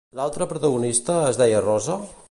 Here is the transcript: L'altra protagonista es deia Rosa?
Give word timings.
L'altra 0.19 0.47
protagonista 0.53 1.19
es 1.29 1.39
deia 1.43 1.61
Rosa? 1.71 2.01